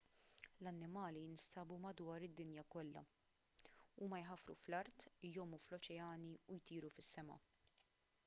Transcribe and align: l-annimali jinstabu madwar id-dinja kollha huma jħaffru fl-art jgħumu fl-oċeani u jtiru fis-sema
l-annimali 0.63 1.19
jinstabu 1.25 1.75
madwar 1.83 2.23
id-dinja 2.27 2.63
kollha 2.75 3.03
huma 4.05 4.21
jħaffru 4.23 4.55
fl-art 4.61 5.05
jgħumu 5.29 5.59
fl-oċeani 5.67 6.33
u 6.39 6.57
jtiru 6.63 6.91
fis-sema 6.97 7.37